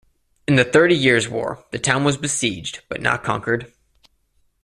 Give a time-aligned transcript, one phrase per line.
[0.47, 3.71] In the Thirty Years' War, the town was besieged, but not conquered.